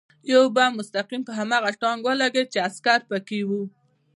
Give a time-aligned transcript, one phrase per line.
[0.33, 3.49] یو بم مستقیم په هماغه ټانک ولګېد چې عسکر پکې و